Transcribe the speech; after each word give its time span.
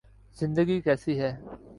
زندگی 0.37 0.81
کیسی 0.81 1.19
ہے 1.19 1.31